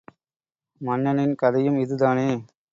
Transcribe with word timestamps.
மன்னனின் 0.81 1.35
கதையும் 1.35 1.77
இதுதானே? 1.77 2.27